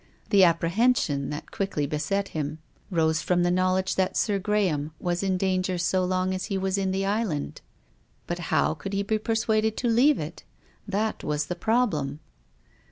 [0.31, 2.57] The apprehension that quickly be set him
[2.89, 6.75] rose from the knowledge that Sir Graham was in danger so long as he was
[6.75, 7.61] in the Island.
[8.25, 10.43] But how could he be persuaded to leave it?
[10.87, 12.19] That was the problem.